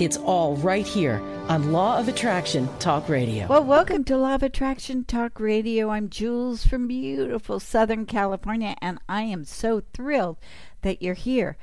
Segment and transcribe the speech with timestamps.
[0.00, 3.48] It's all right here on Law of Attraction Talk Radio.
[3.48, 5.90] Well, welcome to Law of Attraction Talk Radio.
[5.90, 10.36] I'm Jules from beautiful Southern California, and I am so thrilled
[10.82, 11.56] that you're here.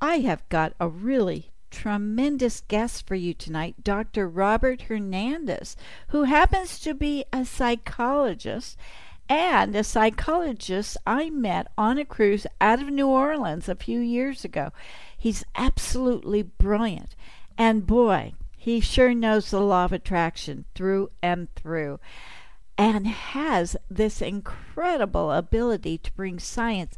[0.00, 4.26] I have got a really tremendous guest for you tonight, Dr.
[4.26, 5.76] Robert Hernandez,
[6.08, 8.78] who happens to be a psychologist
[9.28, 14.46] and a psychologist I met on a cruise out of New Orleans a few years
[14.46, 14.70] ago.
[15.14, 17.14] He's absolutely brilliant.
[17.56, 22.00] And boy, he sure knows the law of attraction through and through
[22.78, 26.96] and has this incredible ability to bring science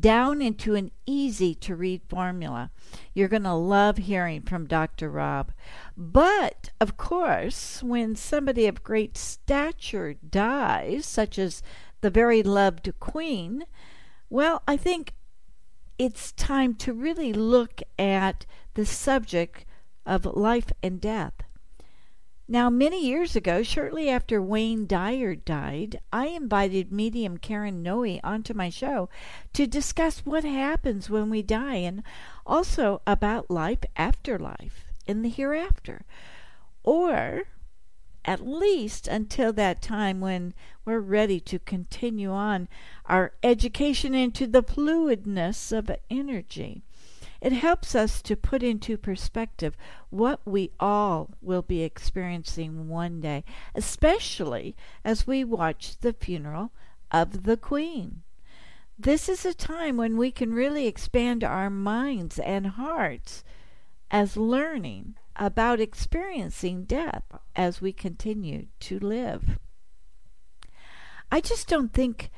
[0.00, 2.70] down into an easy to read formula.
[3.12, 5.10] You're going to love hearing from Dr.
[5.10, 5.52] Rob.
[5.94, 11.62] But, of course, when somebody of great stature dies, such as
[12.00, 13.64] the very loved Queen,
[14.30, 15.12] well, I think
[15.98, 19.65] it's time to really look at the subject
[20.06, 21.34] of life and death.
[22.48, 28.54] Now, many years ago, shortly after Wayne Dyer died, I invited medium Karen Noe onto
[28.54, 29.08] my show
[29.52, 32.04] to discuss what happens when we die and
[32.46, 36.04] also about life after life in the hereafter.
[36.84, 37.48] Or
[38.24, 42.68] at least until that time when we're ready to continue on
[43.06, 46.84] our education into the fluidness of energy.
[47.46, 49.76] It helps us to put into perspective
[50.10, 56.72] what we all will be experiencing one day, especially as we watch the funeral
[57.12, 58.24] of the Queen.
[58.98, 63.44] This is a time when we can really expand our minds and hearts
[64.10, 67.22] as learning about experiencing death
[67.54, 69.60] as we continue to live.
[71.30, 72.32] I just don't think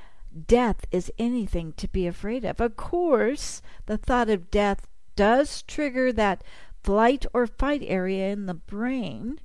[0.46, 2.60] death is anything to be afraid of.
[2.60, 4.86] Of course, the thought of death
[5.18, 6.44] does trigger that
[6.84, 9.40] flight or fight area in the brain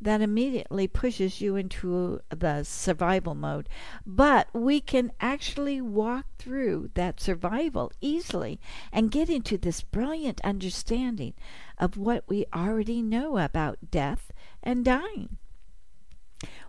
[0.00, 3.68] that immediately pushes you into the survival mode.
[4.06, 8.58] But we can actually walk through that survival easily
[8.90, 11.34] and get into this brilliant understanding
[11.76, 14.32] of what we already know about death
[14.62, 15.36] and dying.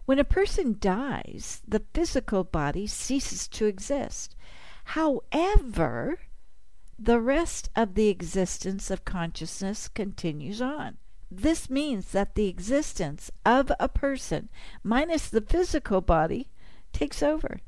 [0.03, 4.35] When a person dies, the physical body ceases to exist.
[4.83, 6.19] However,
[7.03, 10.97] the rest of the existence of consciousness continues on.
[11.31, 14.49] This means that the existence of a person,
[14.83, 16.49] minus the physical body,
[16.93, 17.61] takes over.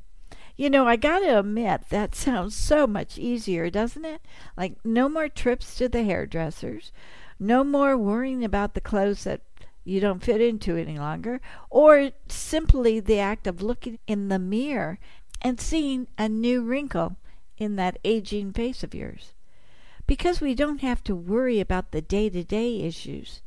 [0.56, 4.20] You know, I gotta admit, that sounds so much easier, doesn't it?
[4.56, 6.92] Like, no more trips to the hairdressers,
[7.40, 9.40] no more worrying about the clothes that
[9.82, 11.40] you don't fit into any longer,
[11.70, 15.00] or simply the act of looking in the mirror
[15.42, 17.16] and seeing a new wrinkle
[17.58, 19.32] in that aging face of yours.
[20.06, 23.40] Because we don't have to worry about the day to day issues,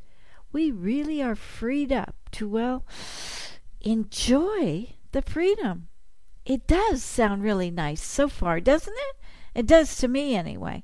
[0.51, 2.83] we really are freed up to, well,
[3.81, 5.87] enjoy the freedom.
[6.45, 9.15] It does sound really nice so far, doesn't it?
[9.53, 10.83] It does to me, anyway.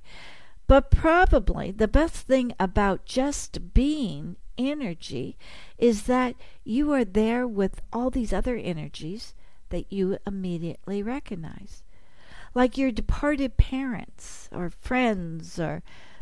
[0.67, 5.37] But probably the best thing about just being energy
[5.77, 9.33] is that you are there with all these other energies
[9.69, 11.82] that you immediately recognize.
[12.53, 15.81] Like your departed parents, or friends, or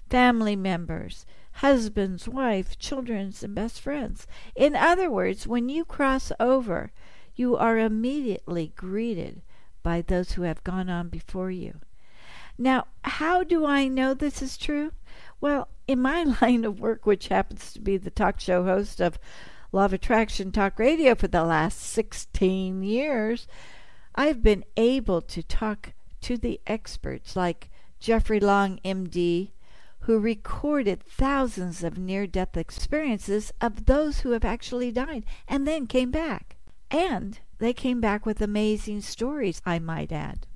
[0.10, 4.28] family members, husbands, wife, children, and best friends.
[4.56, 6.92] In other words, when you cross over,
[7.36, 9.42] you are immediately greeted
[9.84, 11.80] by those who have gone on before you.
[12.58, 14.92] Now, how do I know this is true?
[15.40, 19.18] Well, in my line of work, which happens to be the talk show host of
[19.72, 23.48] Law of Attraction Talk Radio for the last 16 years,
[24.14, 27.70] I've been able to talk to the experts like
[28.00, 29.52] Jeffrey Long, MD,
[30.02, 35.86] who recorded thousands of near death experiences of those who have actually died and then
[35.86, 36.58] came back.
[36.90, 40.48] And they came back with amazing stories, I might add.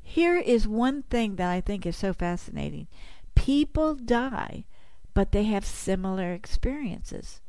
[0.00, 2.88] Here is one thing that I think is so fascinating
[3.34, 4.64] people die,
[5.12, 7.40] but they have similar experiences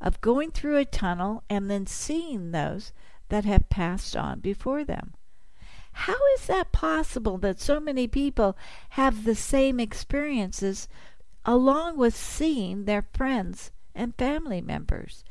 [0.00, 2.92] of going through a tunnel and then seeing those
[3.28, 5.14] that have passed on before them.
[6.02, 8.56] How is that possible that so many people
[8.90, 10.88] have the same experiences
[11.44, 15.24] along with seeing their friends and family members?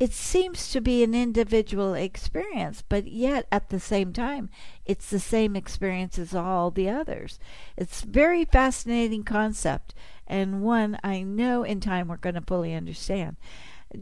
[0.00, 4.48] it seems to be an individual experience, but yet at the same time,
[4.86, 7.38] it's the same experience as all the others.
[7.76, 9.94] It's a very fascinating concept
[10.26, 13.36] and one I know in time we're going to fully understand.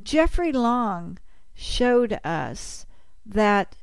[0.05, 1.19] Jeffrey Long
[1.53, 2.87] showed us
[3.27, 3.75] that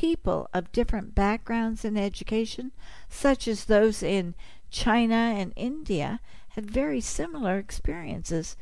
[0.00, 2.72] people of different backgrounds and education,
[3.10, 4.34] such as those in
[4.70, 6.20] China and India,
[6.50, 8.56] had very similar experiences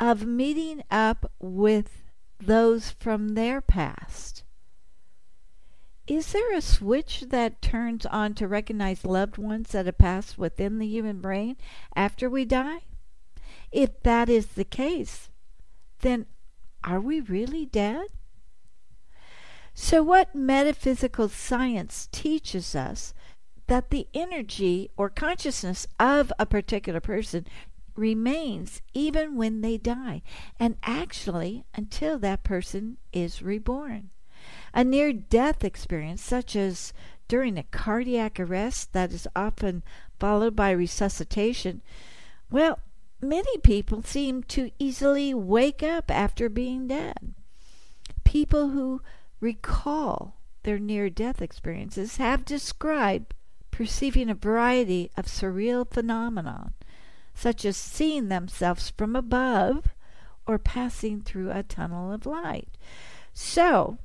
[0.00, 2.02] of meeting up with
[2.40, 4.42] those from their past.
[6.08, 10.80] Is there a switch that turns on to recognize loved ones that have passed within
[10.80, 11.56] the human brain
[11.94, 12.80] after we die?
[13.70, 15.28] If that is the case,
[16.00, 16.26] then
[16.82, 18.08] are we really dead?
[19.76, 23.12] So, what metaphysical science teaches us
[23.66, 27.46] that the energy or consciousness of a particular person
[27.96, 30.22] remains even when they die,
[30.60, 34.10] and actually until that person is reborn.
[34.72, 36.92] A near death experience, such as
[37.26, 39.82] during a cardiac arrest that is often
[40.20, 41.82] followed by resuscitation,
[42.48, 42.78] well,
[43.20, 47.34] many people seem to easily wake up after being dead.
[48.24, 49.00] People who
[49.44, 53.34] recall their near death experiences have described
[53.70, 56.72] perceiving a variety of surreal phenomena
[57.34, 59.88] such as seeing themselves from above
[60.46, 62.78] or passing through a tunnel of light.
[63.34, 63.98] So,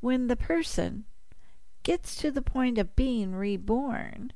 [0.00, 1.04] when the person
[1.84, 4.32] gets to the point of being reborn,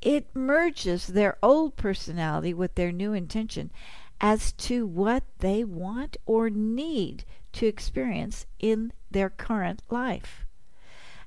[0.00, 3.70] it merges their old personality with their new intention
[4.18, 7.24] as to what they want or need
[7.56, 10.46] to experience in their current life.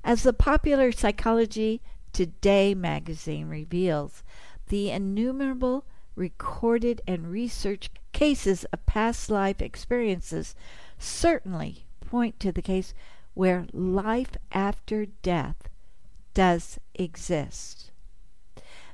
[0.02, 1.82] As the popular Psychology
[2.12, 4.22] Today magazine reveals,
[4.68, 5.84] the innumerable
[6.16, 10.54] recorded and researched cases of past life experiences
[10.98, 12.94] certainly point to the case
[13.34, 15.68] where life after death
[16.34, 17.90] does exist.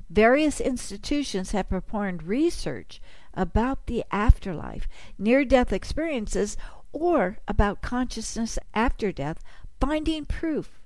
[0.09, 3.01] Various institutions have performed research
[3.35, 4.87] about the afterlife,
[5.19, 6.57] near death experiences,
[6.97, 9.39] or about consciousness after death,
[9.79, 10.81] finding proof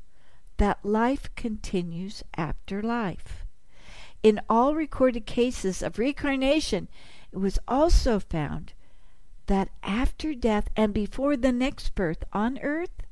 [0.57, 3.45] that life continues after life.
[4.23, 6.89] In all recorded cases of reincarnation,
[7.33, 8.73] it was also found
[9.47, 13.03] that after death and before the next birth on earth,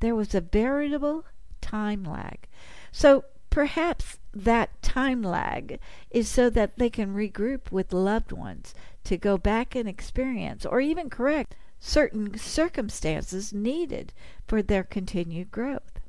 [0.00, 1.24] there was a veritable
[1.60, 2.48] time lag.
[2.92, 5.78] So perhaps that time lag
[6.10, 8.74] is so that they can regroup with loved ones
[9.04, 11.54] to go back and experience or even correct
[11.86, 14.12] certain circumstances needed
[14.44, 16.00] for their continued growth.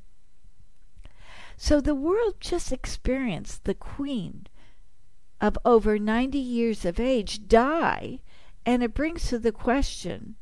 [1.56, 4.48] So the world just experienced the queen
[5.40, 8.22] of over 90 years of age die,
[8.66, 10.36] and it brings to the question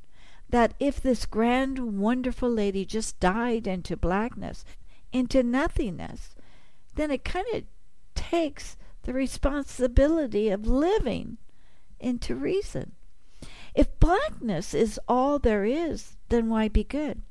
[0.50, 4.64] that if this grand, wonderful lady just died into blackness,
[5.12, 6.34] into nothingness,
[6.96, 7.64] then it kind of
[8.16, 11.38] takes the responsibility of living
[12.00, 12.94] into reason.
[13.76, 17.22] If blackness is all there is, then why be good?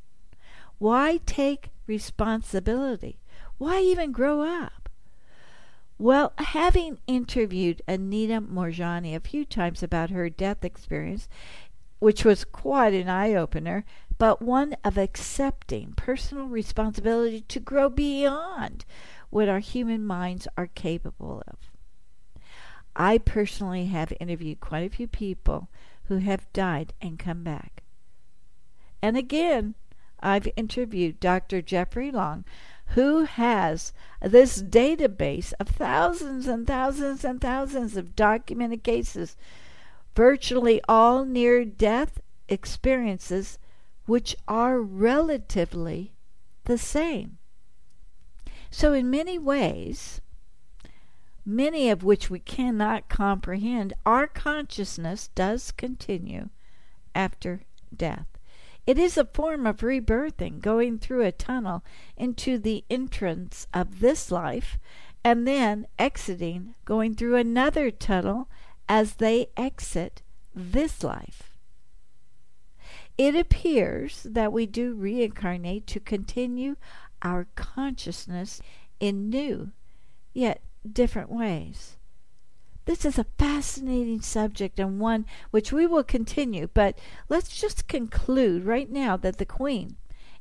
[0.79, 3.19] Why take responsibility?
[3.56, 4.91] Why even grow up?
[5.99, 11.29] Well, having interviewed Anita Moorjani a few times about her death experience,
[11.99, 13.85] which was quite an eye opener,
[14.19, 18.85] but one of accepting personal responsibility to grow beyond
[19.30, 21.71] what our human minds are capable of.
[22.97, 25.69] I personally have interviewed quite a few people
[26.04, 27.82] who have died and come back.
[29.02, 29.75] And again,
[30.20, 31.61] I've interviewed Dr.
[31.61, 32.44] Jeffrey Long,
[32.88, 33.92] who has
[34.23, 39.37] this database of thousands and thousands and thousands of documented cases,
[40.14, 43.58] virtually all near death experiences,
[44.06, 46.12] which are relatively
[46.64, 47.38] the same.
[48.70, 50.20] So, in many ways,
[51.45, 56.49] many of which we cannot comprehend, our consciousness does continue
[57.15, 57.63] after
[57.95, 58.27] death.
[58.87, 61.83] It is a form of rebirthing, going through a tunnel
[62.17, 64.79] into the entrance of this life,
[65.25, 68.49] and then exiting, going through another tunnel
[68.89, 70.21] as they exit
[70.55, 71.55] this life.
[73.17, 76.77] It appears that we do reincarnate to continue
[77.23, 78.61] our consciousness
[79.01, 79.71] in new,
[80.35, 80.61] yet
[80.91, 81.97] different ways.
[82.85, 86.99] This is a fascinating subject and one which we will continue, but
[87.29, 89.97] let's just conclude right now that the Queen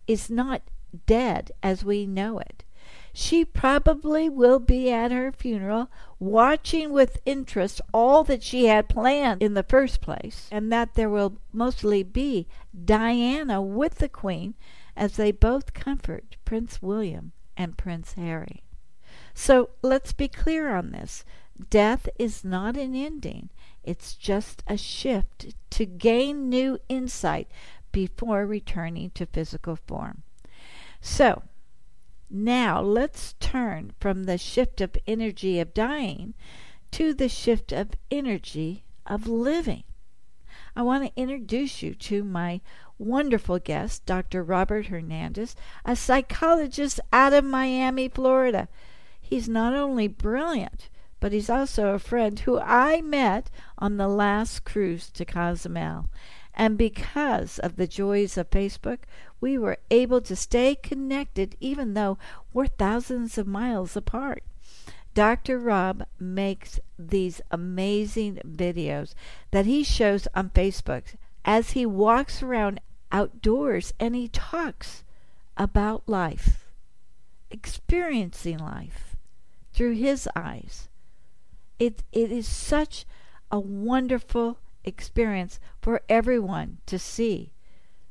[0.08, 0.62] is not
[1.06, 2.66] dead as we know it.
[3.14, 9.42] she probably will be at her funeral watching with interest all that she had planned
[9.42, 12.48] in the first place, and that there will mostly be
[12.86, 14.56] Diana with the Queen
[14.96, 18.63] as they both comfort Prince William and Prince Harry.
[19.34, 21.26] So let's be clear on this.
[21.70, 23.50] Death is not an ending,
[23.84, 27.48] it's just a shift to gain new insight
[27.92, 30.24] before returning to physical form.
[31.00, 31.44] So,
[32.30, 36.34] now let's turn from the shift of energy of dying
[36.92, 39.84] to the shift of energy of living.
[40.76, 42.62] I want to introduce you to my
[42.98, 44.44] wonderful guest, Dr.
[44.44, 48.68] Robert Hernandez, a psychologist out of Miami, Florida.
[49.34, 53.50] He's not only brilliant, but he's also a friend who I met
[53.80, 56.08] on the last cruise to Cozumel.
[56.54, 59.00] And because of the joys of Facebook,
[59.42, 62.20] we were able to stay connected even though
[62.54, 64.44] we're thousands of miles apart.
[65.16, 65.58] Dr.
[65.58, 69.16] Rob makes these amazing videos
[69.50, 72.80] that he shows on Facebook as he walks around
[73.12, 75.04] outdoors and he talks
[75.58, 76.68] about life,
[77.50, 79.13] experiencing life
[79.74, 80.90] through his eyes.
[81.80, 83.06] It, it is such
[83.52, 87.54] a wonderful experience for everyone to see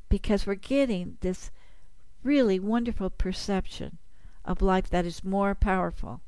[0.08, 1.50] because we're getting this
[2.22, 3.98] really wonderful perception
[4.44, 6.20] of life that is more powerful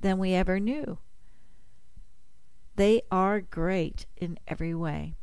[0.00, 0.98] than we ever knew.
[2.76, 5.14] They are great in every way.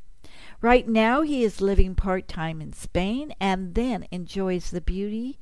[0.62, 5.40] Right now, he is living part time in Spain and then enjoys the beauty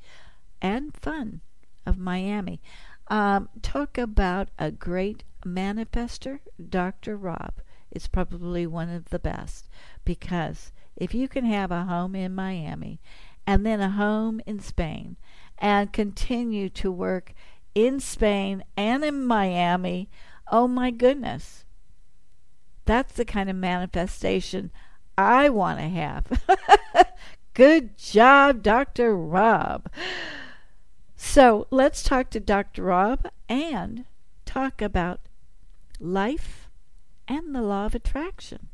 [0.60, 1.40] and fun
[1.84, 2.60] of Miami.
[3.08, 7.16] Um, talk about a great manifester, Dr.
[7.16, 7.54] Rob
[7.92, 9.68] is probably one of the best
[10.04, 13.00] because if you can have a home in Miami
[13.46, 15.16] and then a home in Spain
[15.58, 17.32] and continue to work
[17.74, 20.08] in Spain and in Miami,
[20.50, 21.64] oh my goodness.
[22.84, 24.70] That's the kind of manifestation
[25.18, 26.46] I want to have.
[27.54, 29.16] Good job, Dr.
[29.16, 29.88] Rob.
[31.28, 32.84] So let's talk to Dr.
[32.84, 34.06] Rob and
[34.46, 35.20] talk about
[36.00, 36.70] life
[37.28, 38.68] and the law of attraction.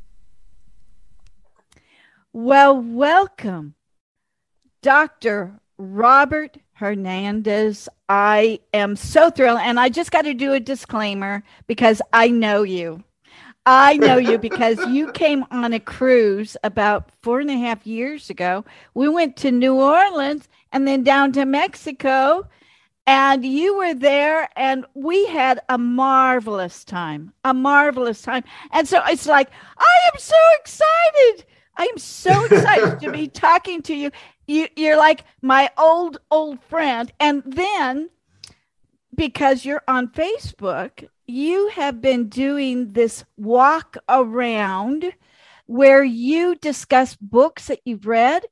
[2.33, 3.75] Well, welcome,
[4.81, 5.61] Dr.
[5.77, 7.89] Robert Hernandez.
[8.09, 9.61] I am so thrilled.
[9.61, 13.03] And I just got to do a disclaimer because I know you.
[13.67, 18.31] I know you because you came on a cruise about four and a half years
[18.31, 18.65] ago.
[18.95, 22.49] We went to New Orleans and then down to Mexico
[23.07, 28.45] and you were there and we had a marvelous time a marvelous time.
[28.73, 31.45] And so it's like i am so excited.
[31.77, 34.11] I'm so excited to be talking to you.
[34.47, 37.13] you you're like my old old friend.
[37.21, 38.11] And then
[39.15, 45.13] because you're on facebook you have been doing this walk around
[45.67, 48.45] where you discuss books that you've read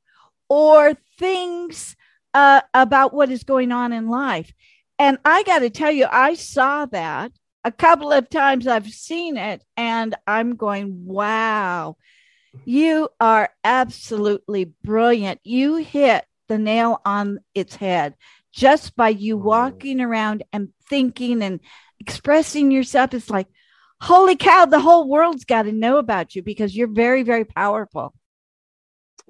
[0.49, 1.97] or things
[2.35, 4.53] uh, about what is going on in life.
[4.99, 7.33] And I got to tell you, I saw that
[7.65, 8.67] a couple of times.
[8.67, 11.97] I've seen it, and I'm going, wow,
[12.65, 15.41] you are absolutely brilliant.
[15.45, 18.15] You hit the nail on its head
[18.53, 21.61] just by you walking around and thinking and
[22.01, 23.15] expressing yourself.
[23.15, 23.47] It's like,
[24.01, 28.15] holy cow, the whole world's got to know about you because you're very, very powerful.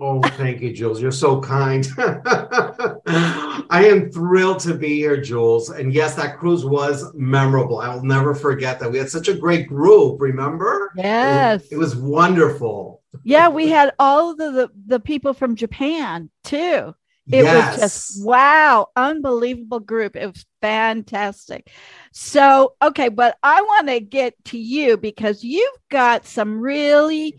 [0.02, 1.02] Oh, thank you, Jules.
[1.02, 1.87] You're so kind.
[1.99, 5.69] I am thrilled to be here, Jules.
[5.69, 7.80] And yes, that cruise was memorable.
[7.80, 8.90] I will never forget that.
[8.90, 10.92] We had such a great group, remember?
[10.97, 11.66] Yes.
[11.66, 13.02] It, it was wonderful.
[13.25, 16.95] Yeah, we had all the, the, the people from Japan too.
[17.30, 17.73] It yes.
[17.73, 20.16] was just wow, unbelievable group.
[20.16, 21.71] It was fantastic.
[22.12, 27.38] So, okay, but I want to get to you because you've got some really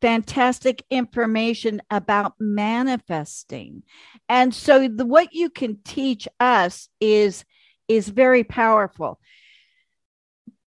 [0.00, 3.82] fantastic information about manifesting.
[4.28, 7.44] And so the, what you can teach us is
[7.88, 9.18] is very powerful.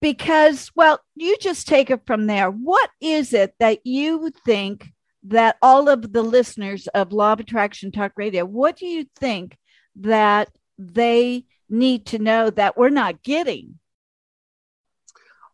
[0.01, 2.51] Because well, you just take it from there.
[2.51, 4.91] What is it that you think
[5.24, 9.58] that all of the listeners of Law of Attraction Talk Radio, what do you think
[9.96, 13.79] that they need to know that we're not getting?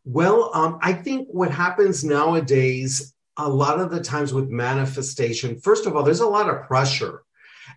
[0.03, 5.85] Well, um, I think what happens nowadays a lot of the times with manifestation, first
[5.85, 7.23] of all, there's a lot of pressure.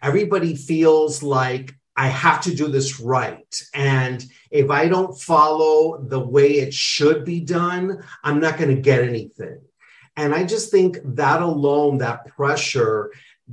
[0.02, 3.62] Everybody feels like I have to do this right.
[3.72, 8.80] And if I don't follow the way it should be done, I'm not going to
[8.80, 9.60] get anything.
[10.16, 13.12] And I just think that alone, that pressure,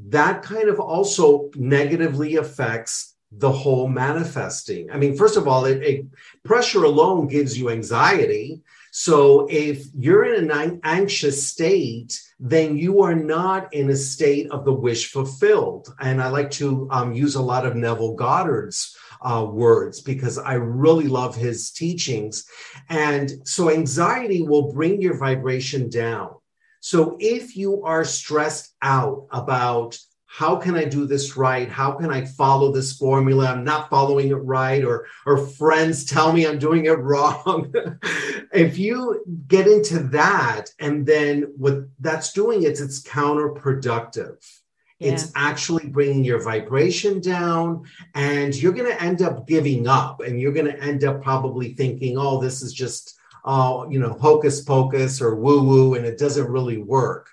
[0.09, 4.91] that kind of also negatively affects the whole manifesting.
[4.91, 6.05] I mean, first of all, it, it,
[6.43, 8.61] pressure alone gives you anxiety.
[8.91, 14.65] So if you're in an anxious state, then you are not in a state of
[14.65, 15.93] the wish fulfilled.
[16.01, 20.55] And I like to um, use a lot of Neville Goddard's uh, words because I
[20.55, 22.45] really love his teachings.
[22.89, 26.35] And so anxiety will bring your vibration down.
[26.81, 29.97] So if you are stressed out about
[30.33, 31.67] how can I do this right?
[31.67, 33.47] How can I follow this formula?
[33.47, 37.73] I'm not following it right, or or friends tell me I'm doing it wrong.
[38.53, 44.37] if you get into that, and then what that's doing is it's counterproductive.
[44.99, 45.11] Yeah.
[45.11, 47.83] It's actually bringing your vibration down,
[48.15, 51.73] and you're going to end up giving up, and you're going to end up probably
[51.73, 56.19] thinking, "Oh, this is just." Uh, you know, hocus pocus or woo woo, and it
[56.19, 57.27] doesn't really work.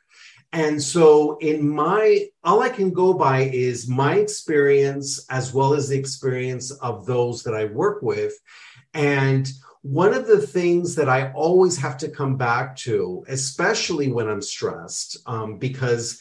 [0.52, 5.88] And so, in my, all I can go by is my experience as well as
[5.88, 8.32] the experience of those that I work with.
[8.94, 9.48] And
[9.82, 14.42] one of the things that I always have to come back to, especially when I'm
[14.42, 16.20] stressed, um, because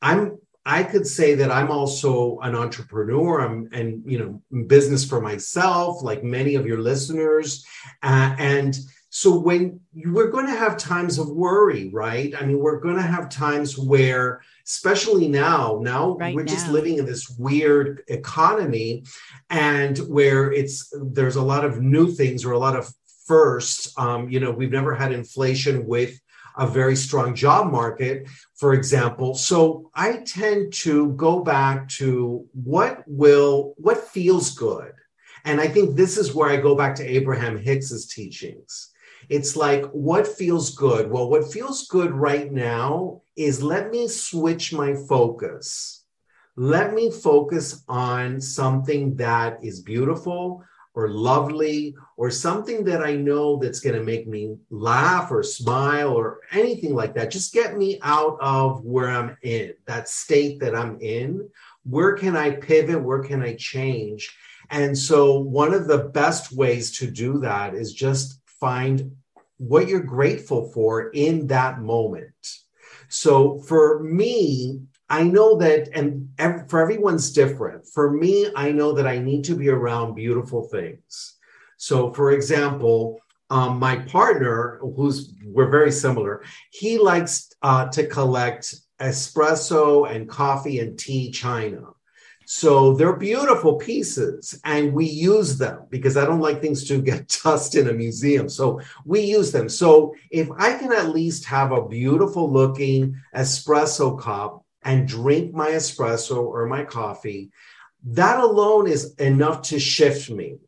[0.00, 3.40] I'm, I could say that I'm also an entrepreneur.
[3.40, 7.64] I'm and you know business for myself, like many of your listeners,
[8.02, 8.76] uh, and
[9.16, 12.34] so when we're going to have times of worry, right?
[12.38, 16.52] I mean, we're going to have times where, especially now, now right we're now.
[16.52, 19.04] just living in this weird economy,
[19.48, 22.92] and where it's there's a lot of new things or a lot of
[23.24, 23.90] firsts.
[23.96, 26.20] Um, you know, we've never had inflation with
[26.58, 29.34] a very strong job market, for example.
[29.34, 34.92] So I tend to go back to what will what feels good.
[35.46, 38.92] And I think this is where I go back to Abraham Hicks's teachings
[39.28, 41.10] it's like, what feels good?
[41.10, 46.04] Well, what feels good right now is let me switch my focus.
[46.56, 50.64] Let me focus on something that is beautiful
[50.94, 56.12] or lovely or something that I know that's going to make me laugh or smile
[56.12, 57.30] or anything like that.
[57.30, 61.46] Just get me out of where I'm in, that state that I'm in.
[61.84, 63.02] Where can I pivot?
[63.02, 64.34] Where can I change?
[64.70, 69.14] And so, one of the best ways to do that is just find
[69.58, 72.32] what you're grateful for in that moment.
[73.08, 76.28] So for me, I know that, and
[76.68, 77.86] for everyone's different.
[77.86, 81.36] For me, I know that I need to be around beautiful things.
[81.76, 88.74] So, for example, um, my partner, who's we're very similar, he likes uh, to collect
[89.00, 91.82] espresso and coffee and tea china.
[92.48, 97.28] So they're beautiful pieces and we use them because I don't like things to get
[97.44, 98.48] dust in a museum.
[98.48, 99.68] So we use them.
[99.68, 105.70] So if I can at least have a beautiful looking espresso cup and drink my
[105.70, 107.50] espresso or my coffee,
[108.04, 110.58] that alone is enough to shift me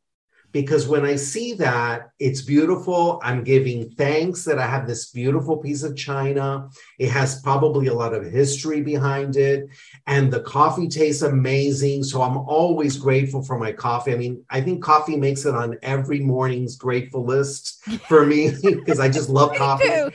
[0.53, 5.59] because when I see that it's beautiful, I'm giving thanks that I have this beautiful
[5.59, 6.71] piece of china.
[6.99, 9.69] It has probably a lot of history behind it,
[10.07, 12.03] and the coffee tastes amazing.
[12.03, 14.13] So I'm always grateful for my coffee.
[14.13, 19.01] I mean, I think coffee makes it on every morning's grateful list for me because
[19.01, 20.15] I just love coffee.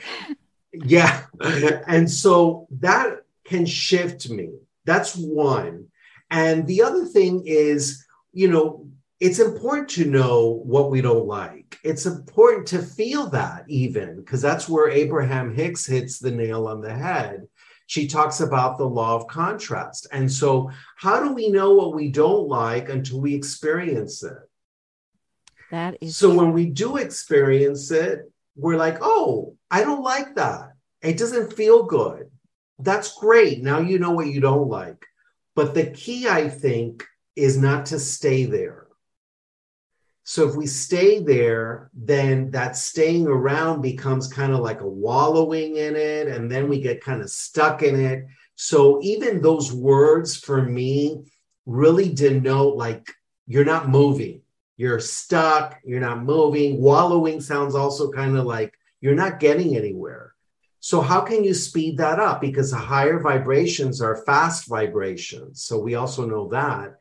[0.72, 1.22] Yeah.
[1.86, 4.50] And so that can shift me.
[4.84, 5.86] That's one.
[6.30, 8.88] And the other thing is, you know,
[9.20, 11.78] it's important to know what we don't like.
[11.84, 16.80] It's important to feel that, even because that's where Abraham Hicks hits the nail on
[16.80, 17.46] the head.
[17.86, 20.06] She talks about the law of contrast.
[20.10, 24.38] And so, how do we know what we don't like until we experience it?
[25.70, 30.72] That is so, when we do experience it, we're like, oh, I don't like that.
[31.02, 32.30] It doesn't feel good.
[32.78, 33.62] That's great.
[33.62, 35.04] Now you know what you don't like.
[35.54, 37.04] But the key, I think,
[37.36, 38.83] is not to stay there
[40.26, 45.76] so if we stay there, then that staying around becomes kind of like a wallowing
[45.76, 48.24] in it, and then we get kind of stuck in it.
[48.56, 51.24] So even those words for me
[51.66, 53.12] really denote like
[53.46, 54.40] you're not moving,
[54.78, 56.80] you're stuck, you're not moving.
[56.80, 60.34] Wallowing sounds also kind of like you're not getting anywhere.
[60.80, 62.40] So, how can you speed that up?
[62.40, 65.62] Because the higher vibrations are fast vibrations.
[65.62, 66.96] So, we also know that.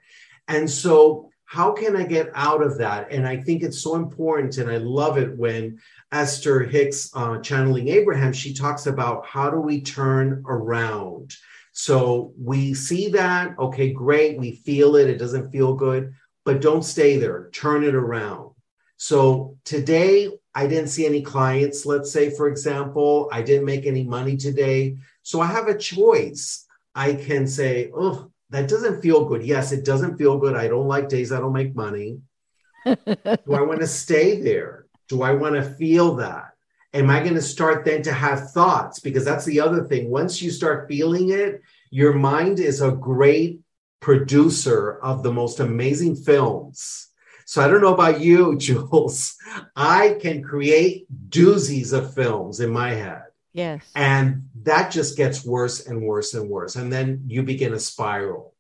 [0.48, 3.12] And so, how can I get out of that?
[3.12, 4.58] And I think it's so important.
[4.58, 5.78] And I love it when
[6.12, 11.36] Esther Hicks, uh, channeling Abraham, she talks about how do we turn around?
[11.72, 16.82] So we see that, okay, great, we feel it, it doesn't feel good, but don't
[16.82, 18.56] stay there, turn it around.
[18.98, 24.04] So today, I didn't see any clients, let's say, for example, I didn't make any
[24.04, 24.98] money today.
[25.22, 26.66] So I have a choice.
[26.96, 29.44] I can say, oh, that doesn't feel good.
[29.44, 30.56] Yes, it doesn't feel good.
[30.56, 32.20] I don't like days I don't make money.
[32.86, 34.86] Do I want to stay there?
[35.10, 36.52] Do I want to feel that?
[36.94, 39.00] Am I going to start then to have thoughts?
[39.00, 40.12] Because that's the other thing.
[40.12, 43.60] Once you start feeling it, your mind is a great
[44.02, 47.10] producer of the most amazing films.
[47.46, 49.36] So I don't know about you, Jules.
[49.76, 53.24] I can create doozies of films in my head.
[53.54, 53.89] Yes.
[53.96, 56.76] And that just gets worse and worse and worse.
[56.76, 58.56] And then you begin a spiral.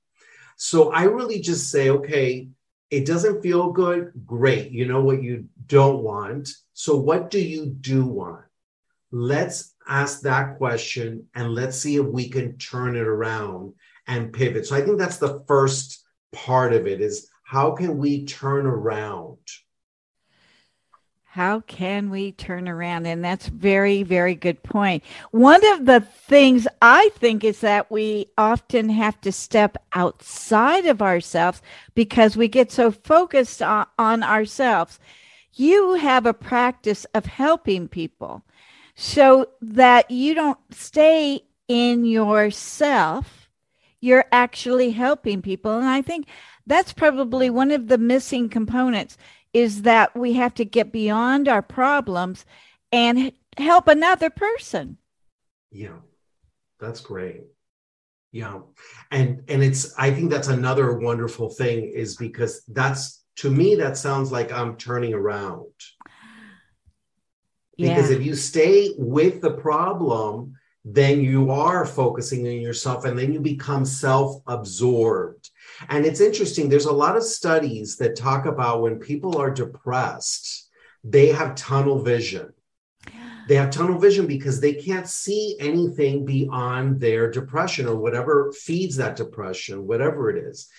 [0.55, 2.49] So I really just say, okay,
[2.91, 4.11] it doesn't feel good.
[4.25, 4.71] Great.
[4.71, 6.49] You know what you don't want.
[6.73, 8.45] So what do you do want?
[9.11, 13.73] Let's ask that question and let's see if we can turn it around
[14.07, 14.67] and pivot.
[14.67, 16.03] So I think that's the first
[16.33, 19.37] part of it is how can we turn around?
[21.33, 23.07] How can we turn around?
[23.07, 25.03] And that's very, very good point.
[25.31, 31.01] One of the things I think is that we often have to step outside of
[31.01, 31.59] ourselves
[31.95, 34.99] because we get so focused on, on ourselves.
[35.53, 38.43] You have a practice of helping people
[38.93, 43.49] so that you don't stay in yourself.
[44.01, 45.79] You're actually helping people.
[45.79, 46.27] And I think
[46.67, 49.17] that's probably one of the missing components
[49.53, 52.45] is that we have to get beyond our problems
[52.91, 54.97] and help another person.
[55.71, 55.97] Yeah.
[56.79, 57.43] That's great.
[58.31, 58.59] Yeah.
[59.11, 63.95] And and it's I think that's another wonderful thing is because that's to me that
[63.95, 65.71] sounds like I'm turning around.
[67.77, 68.17] Because yeah.
[68.17, 73.39] if you stay with the problem, then you are focusing on yourself and then you
[73.39, 75.49] become self-absorbed
[75.89, 80.69] and it's interesting, there's a lot of studies that talk about when people are depressed,
[81.03, 82.53] they have tunnel vision.
[83.47, 88.95] They have tunnel vision because they can't see anything beyond their depression or whatever feeds
[88.97, 90.69] that depression, whatever it is.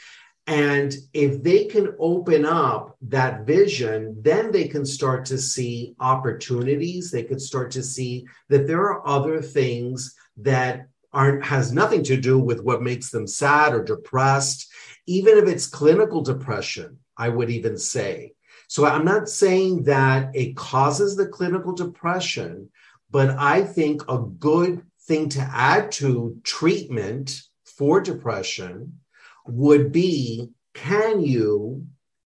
[0.47, 7.11] And if they can open up that vision, then they can start to see opportunities.
[7.11, 12.17] They could start to see that there are other things that aren't has nothing to
[12.17, 14.71] do with what makes them sad or depressed.
[15.07, 18.33] Even if it's clinical depression i would even say.
[18.69, 22.71] So i'm not saying that it causes the clinical depression
[23.11, 29.01] but i think a good thing to add to treatment for depression
[29.47, 31.87] would be can you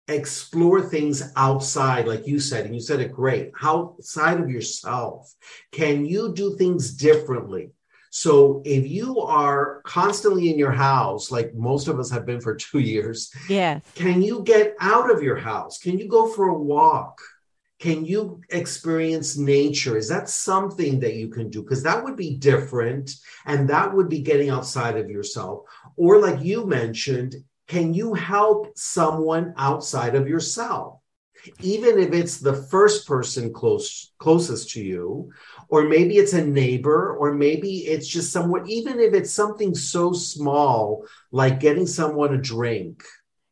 [0.08, 5.34] explore things outside like you said and you said it great outside of yourself?
[5.72, 7.72] Can you do things differently
[8.16, 12.54] so if you are constantly in your house, like most of us have been for
[12.68, 13.82] two years, yes.
[13.96, 15.80] can you get out of your house?
[15.80, 17.20] Can you go for a walk?
[17.80, 19.98] Can you experience nature?
[19.98, 21.64] Is that something that you can do?
[21.64, 23.16] Because that would be different
[23.48, 25.62] and that would be getting outside of yourself.
[25.98, 27.36] Or, like you mentioned,
[27.68, 31.00] can you help someone outside of yourself?
[31.62, 35.34] Even if it's the first person close closest to you,
[35.74, 40.14] or maybe it's a neighbor, or maybe it's just someone, even if it's something so
[40.14, 43.04] small like getting someone a drink.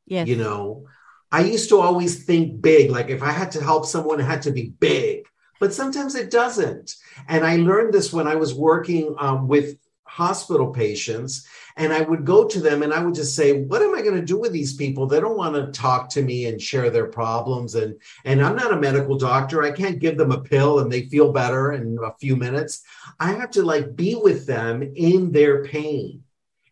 [0.06, 0.28] Yes.
[0.28, 0.86] You know,
[1.32, 4.44] I used to always think big, like if I had to help someone, it had
[4.44, 5.26] to be big,
[5.60, 6.94] but sometimes it doesn't.
[7.28, 11.48] And I learned this when I was working um, with hospital patients
[11.82, 14.16] and I would go to them and I would just say, what am I going
[14.16, 15.08] to do with these people?
[15.08, 17.74] They don't want to talk to me and share their problems.
[17.74, 19.64] And, and I'm not a medical doctor.
[19.64, 22.84] I can't give them a pill and they feel better in a few minutes.
[23.20, 26.24] I have to like be with them in their pain.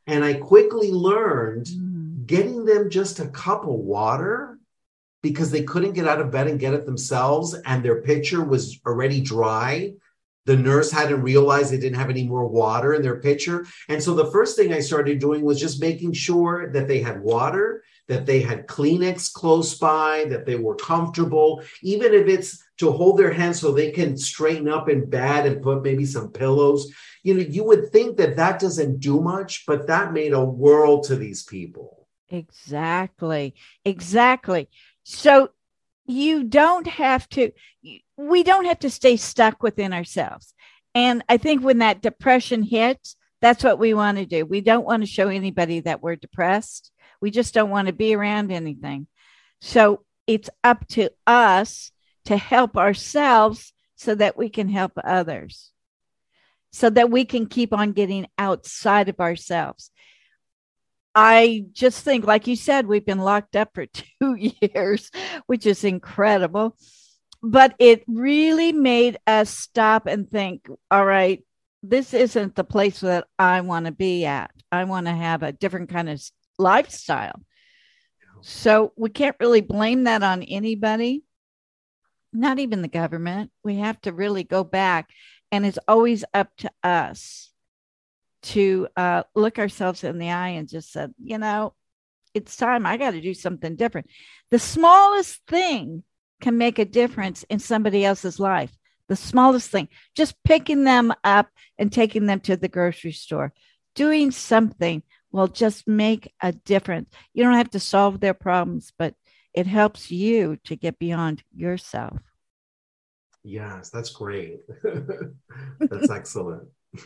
[0.05, 2.27] And I quickly learned mm.
[2.27, 4.59] getting them just a cup of water
[5.23, 8.79] because they couldn't get out of bed and get it themselves and their pitcher was
[8.85, 9.93] already dry
[10.49, 13.67] the nurse hadn't realized they didn't have any more water in their pitcher.
[13.87, 17.21] And so the first thing I started doing was just making sure that they had
[17.21, 22.91] water, that they had Kleenex close by, that they were comfortable, even if it's to
[22.91, 26.91] hold their hands so they can straighten up in bed and put maybe some pillows.
[27.21, 31.03] You know, you would think that that doesn't do much, but that made a world
[31.03, 32.07] to these people.
[32.31, 33.53] Exactly.
[33.85, 34.67] Exactly.
[35.03, 35.51] So
[36.09, 37.51] you don't have to
[38.17, 40.53] we don't have to stay stuck within ourselves.
[40.95, 44.45] And i think when that depression hits that's what we want to do.
[44.45, 46.91] We don't want to show anybody that we're depressed.
[47.21, 49.07] We just don't want to be around anything.
[49.61, 51.93] So it's up to us
[52.25, 55.71] to help ourselves so that we can help others
[56.71, 59.91] so that we can keep on getting outside of ourselves
[61.15, 63.85] I just think, like you said, we've been locked up for
[64.19, 65.11] two years,
[65.47, 66.75] which is incredible.
[67.41, 71.43] But it really made us stop and think all right,
[71.81, 74.51] this isn't the place that I want to be at.
[74.71, 76.21] I want to have a different kind of
[76.57, 77.41] lifestyle.
[78.41, 81.23] So we can't really blame that on anybody,
[82.33, 83.51] not even the government.
[83.63, 85.09] We have to really go back,
[85.51, 87.48] and it's always up to us
[88.41, 91.73] to uh, look ourselves in the eye and just said, you know,
[92.33, 92.85] it's time.
[92.85, 94.07] I got to do something different.
[94.51, 96.03] The smallest thing
[96.41, 98.75] can make a difference in somebody else's life.
[99.07, 101.47] The smallest thing, just picking them up
[101.77, 103.53] and taking them to the grocery store,
[103.95, 107.09] doing something will just make a difference.
[107.33, 109.15] You don't have to solve their problems, but
[109.53, 112.19] it helps you to get beyond yourself.
[113.43, 114.59] Yes, that's great.
[115.79, 116.67] that's excellent.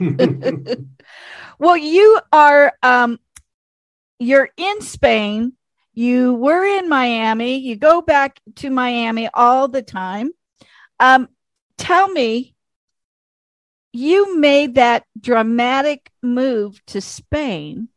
[1.60, 3.20] well, you are um
[4.20, 5.54] you're in Spain.
[5.94, 7.58] You were in Miami.
[7.58, 10.32] You go back to Miami all the time.
[11.00, 11.30] Um,
[11.78, 12.56] tell me,
[13.92, 17.90] you made that dramatic move to Spain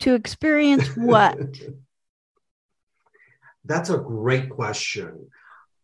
[0.00, 1.38] to experience what?
[3.64, 5.28] That's a great question.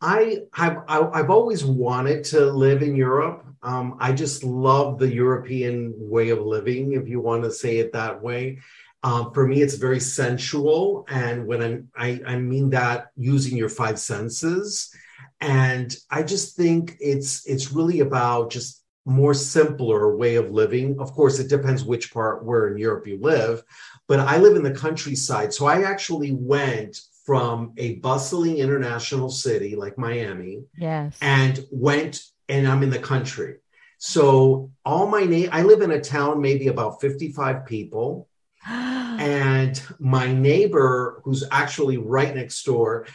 [0.01, 3.45] I have I've always wanted to live in Europe.
[3.63, 7.93] Um, I just love the European way of living, if you want to say it
[7.93, 8.59] that way.
[9.03, 13.69] Um, for me, it's very sensual, and when I'm, I, I mean that using your
[13.69, 14.93] five senses,
[15.41, 20.99] and I just think it's it's really about just more simpler way of living.
[21.01, 23.63] Of course, it depends which part where in Europe you live,
[24.07, 29.77] but I live in the countryside, so I actually went from a bustling international city
[29.77, 30.63] like Miami.
[30.79, 31.15] Yes.
[31.21, 33.57] And went and I'm in the country.
[33.99, 38.31] So all my na- I live in a town maybe about 55 people.
[38.67, 43.07] and my neighbor who's actually right next door,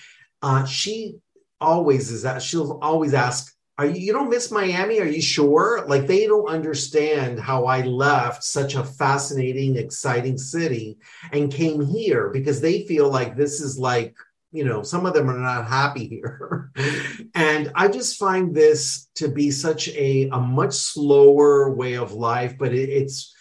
[0.44, 1.16] uh, she
[1.60, 5.00] always is that she'll always ask, are you, you don't miss Miami?
[5.00, 5.84] Are you sure?
[5.88, 10.98] Like they don't understand how I left such a fascinating, exciting city
[11.32, 14.16] and came here because they feel like this is like,
[14.52, 16.72] you know, some of them are not happy here.
[17.36, 22.56] and I just find this to be such a, a much slower way of life,
[22.60, 23.34] but it, it's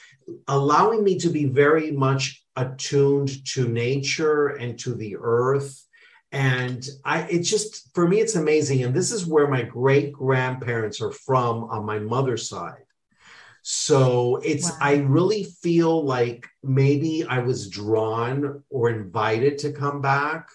[0.49, 5.85] allowing me to be very much attuned to nature and to the earth
[6.33, 8.83] and i it's just for me it's amazing.
[8.83, 12.85] And this is where my great grandparents are from on my mother's side.
[13.63, 14.79] So it's wow.
[14.81, 20.49] i really feel like maybe i was drawn or invited to come back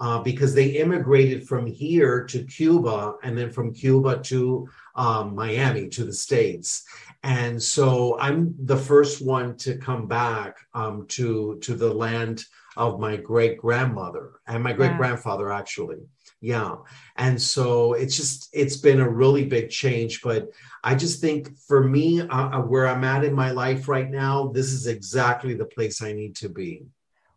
[0.00, 5.88] uh, because they immigrated from here to cuba and then from cuba to um, miami
[5.88, 6.84] to the states.
[7.22, 12.44] And so i'm the first one to come back um, to to the land
[12.78, 15.98] of my great grandmother and my great grandfather actually.
[16.40, 16.76] Yeah.
[17.16, 20.48] And so it's just it's been a really big change but
[20.84, 24.46] i just think for me uh, uh, where i'm at in my life right now
[24.54, 26.86] this is exactly the place i need to be.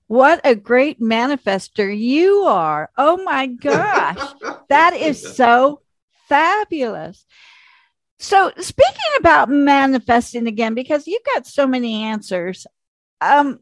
[0.07, 2.89] What a great manifester you are.
[2.97, 4.33] Oh my gosh.
[4.67, 5.81] That is so
[6.27, 7.25] fabulous.
[8.19, 12.67] So speaking about manifesting again because you've got so many answers
[13.21, 13.61] um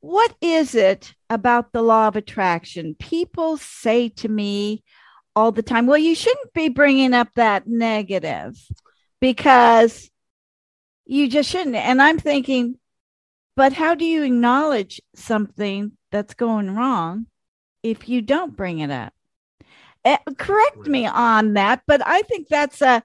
[0.00, 2.94] what is it about the law of attraction?
[2.98, 4.82] People say to me
[5.36, 8.56] all the time, well, you shouldn't be bringing up that negative
[9.20, 10.10] because
[11.06, 11.76] you just shouldn't.
[11.76, 12.78] And I'm thinking,
[13.56, 17.26] but how do you acknowledge something that's going wrong
[17.82, 19.12] if you don't bring it up?
[20.04, 23.02] Uh, correct me on that, but I think that's a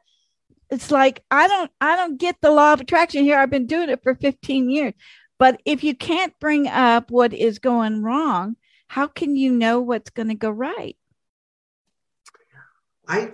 [0.70, 3.38] it's like I don't I don't get the law of attraction here.
[3.38, 4.94] I've been doing it for 15 years.
[5.38, 8.56] But if you can't bring up what is going wrong,
[8.88, 10.96] how can you know what's going to go right?
[13.08, 13.32] I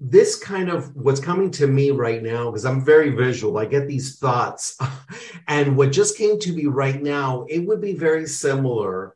[0.00, 3.58] this kind of what's coming to me right now because I'm very visual.
[3.58, 4.78] I get these thoughts,
[5.48, 9.14] and what just came to me right now, it would be very similar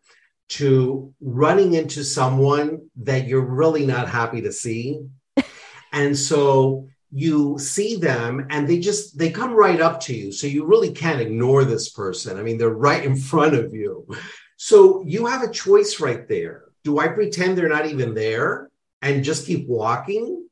[0.48, 5.06] to running into someone that you're really not happy to see,
[5.92, 10.32] and so you see them and they just they come right up to you.
[10.32, 12.38] So you really can't ignore this person.
[12.38, 14.06] I mean they're right in front of you.
[14.56, 16.64] So you have a choice right there.
[16.82, 18.70] Do i pretend they're not even there
[19.02, 20.48] and just keep walking?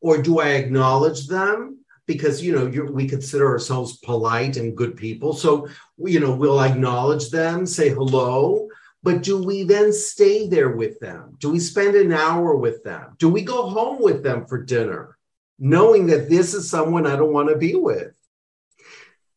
[0.00, 1.78] Or do i acknowledge them?
[2.06, 5.34] Because you know we consider ourselves polite and good people.
[5.34, 5.68] So
[5.98, 8.68] you know we'll acknowledge them say hello.
[9.02, 11.36] But do we then stay there with them?
[11.38, 13.14] Do we spend an hour with them?
[13.18, 15.17] Do we go home with them for dinner
[15.58, 18.14] knowing that this is someone I don't want to be with.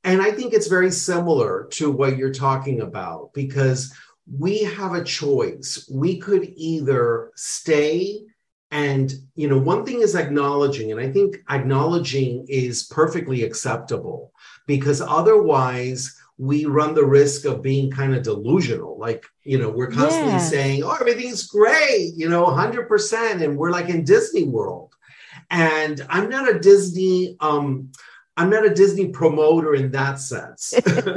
[0.03, 3.93] And I think it's very similar to what you're talking about because
[4.39, 5.87] we have a choice.
[5.91, 8.25] We could either stay
[8.71, 14.31] and, you know, one thing is acknowledging, and I think acknowledging is perfectly acceptable
[14.65, 18.97] because otherwise we run the risk of being kind of delusional.
[18.97, 20.49] Like, you know, we're constantly yes.
[20.49, 23.43] saying, oh, everything's great, you know, 100%.
[23.43, 24.90] And we're like in Disney World.
[25.51, 27.91] And I'm not a Disney, um,
[28.37, 30.73] I'm not a Disney promoter in that sense.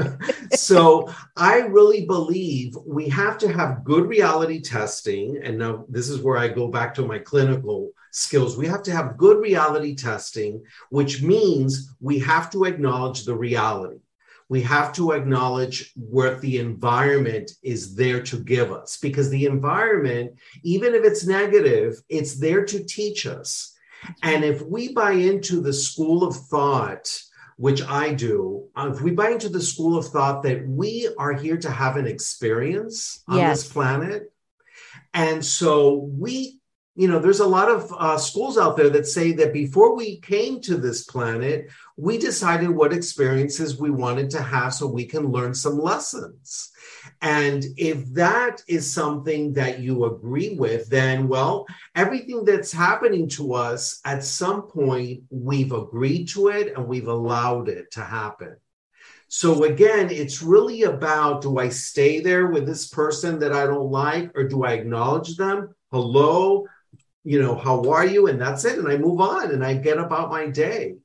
[0.55, 5.40] so I really believe we have to have good reality testing.
[5.42, 8.57] And now this is where I go back to my clinical skills.
[8.59, 14.01] We have to have good reality testing, which means we have to acknowledge the reality
[14.49, 20.33] we have to acknowledge what the environment is there to give us because the environment,
[20.62, 23.73] even if it's negative, it's there to teach us.
[24.22, 27.20] And if we buy into the school of thought,
[27.56, 31.32] which I do, uh, if we buy into the school of thought that we are
[31.32, 33.62] here to have an experience on yes.
[33.62, 34.32] this planet,
[35.12, 36.60] and so we
[36.96, 40.20] you know, there's a lot of uh, schools out there that say that before we
[40.20, 45.26] came to this planet, we decided what experiences we wanted to have so we can
[45.26, 46.70] learn some lessons.
[47.22, 53.55] And if that is something that you agree with, then, well, everything that's happening to
[53.55, 58.57] us, at some point, we've agreed to it and we've allowed it to happen.
[59.29, 63.90] So again, it's really about do I stay there with this person that I don't
[63.90, 65.74] like or do I acknowledge them?
[65.90, 66.66] Hello,
[67.24, 68.29] you know, how are you?
[68.29, 68.79] And that's it.
[68.79, 70.96] And I move on and I get about my day.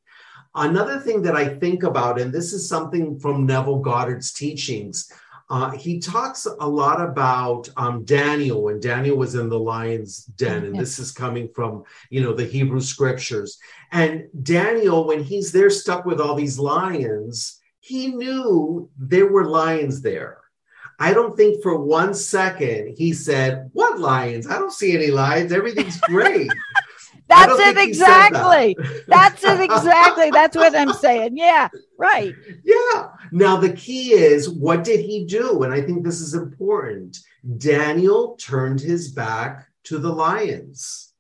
[0.54, 5.12] Another thing that I think about, and this is something from Neville Goddard's teachings,
[5.50, 10.66] uh, he talks a lot about um, Daniel when Daniel was in the lion's den,
[10.66, 13.58] and this is coming from you know the Hebrew scriptures.
[13.92, 20.02] And Daniel, when he's there stuck with all these lions, he knew there were lions
[20.02, 20.40] there.
[21.00, 24.48] I don't think for one second he said, What lions?
[24.48, 25.52] I don't see any lions.
[25.52, 26.52] Everything's great.
[27.30, 28.76] That's it exactly.
[28.78, 29.04] That.
[29.08, 30.32] That's it exactly.
[30.32, 31.38] That's what I'm saying.
[31.38, 32.34] Yeah, right.
[32.64, 33.10] Yeah.
[33.32, 35.64] Now, the key is what did he do?
[35.64, 37.20] And I think this is important.
[37.58, 41.14] Daniel turned his back to the lions,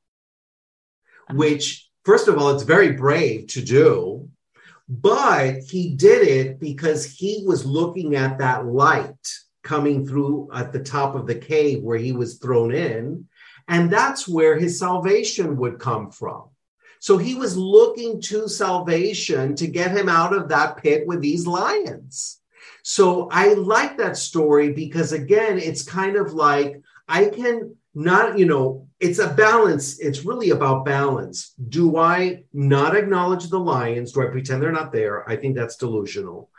[1.32, 4.28] which, first of all, it's very brave to do.
[4.90, 9.16] But he did it because he was looking at that light
[9.62, 13.28] coming through at the top of the cave where he was thrown in.
[13.70, 16.46] And that's where his salvation would come from.
[17.00, 21.48] So he was looking to salvation to get him out of that pit with these
[21.48, 22.42] lions.
[22.82, 28.46] So I like that story because, again, it's kind of like I can not, you
[28.46, 30.00] know, it's a balance.
[30.00, 31.54] It's really about balance.
[31.70, 34.12] Do I not acknowledge the lions?
[34.12, 35.30] Do I pretend they're not there?
[35.30, 36.50] I think that's delusional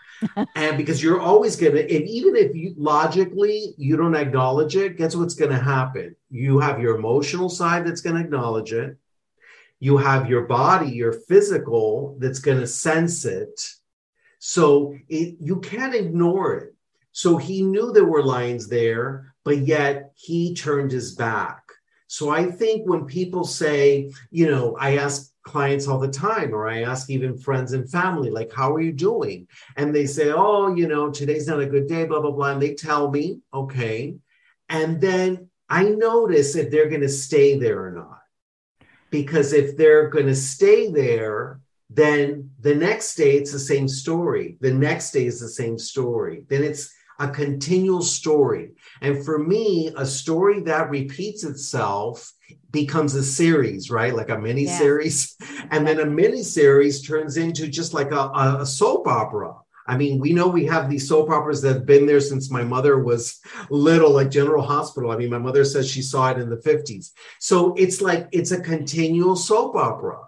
[0.54, 4.96] and because you're always going to, if, even if you logically you don't acknowledge it,
[4.96, 6.14] guess what's going to happen?
[6.30, 8.96] You have your emotional side that's going to acknowledge it.
[9.78, 13.60] You have your body, your physical that's going to sense it.
[14.38, 16.74] So it, you can't ignore it.
[17.12, 21.62] So he knew there were lions there, but yet he turned his back.
[22.06, 26.68] So I think when people say, you know, I ask clients all the time, or
[26.68, 29.48] I ask even friends and family, like, how are you doing?
[29.76, 32.52] And they say, oh, you know, today's not a good day, blah, blah, blah.
[32.52, 34.16] And they tell me, okay.
[34.68, 38.18] And then I notice if they're going to stay there or not.
[39.10, 44.56] Because if they're going to stay there, then the next day it's the same story.
[44.60, 46.44] The next day is the same story.
[46.48, 48.72] Then it's a continual story.
[49.00, 52.32] And for me, a story that repeats itself
[52.70, 54.14] becomes a series, right?
[54.14, 54.78] Like a mini yeah.
[54.78, 55.36] series.
[55.72, 58.30] And then a mini series turns into just like a,
[58.60, 59.54] a, soap opera.
[59.86, 62.64] I mean, we know we have these soap operas that have been there since my
[62.64, 65.12] mother was little, like General Hospital.
[65.12, 67.12] I mean, my mother says she saw it in the 50s.
[67.38, 70.18] So it's like it's a continual soap opera.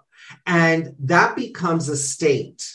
[0.45, 2.65] And that becomes a state.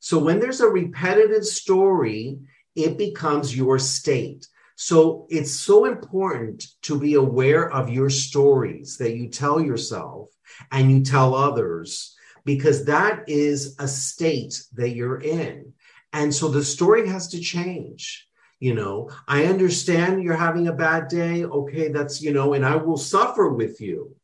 [0.00, 2.38] So when there's a repetitive story,
[2.74, 4.46] it becomes your state.
[4.80, 10.28] So it's so important to be aware of your stories that you tell yourself
[10.70, 12.14] and you tell others,
[12.44, 15.72] because that is a state that you're in.
[16.12, 18.28] And so the story has to change.
[18.60, 21.44] You know, I understand you're having a bad day.
[21.44, 24.14] Okay, that's, you know, and I will suffer with you.